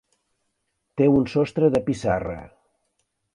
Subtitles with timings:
[1.01, 2.39] Té un sostre de pissarra.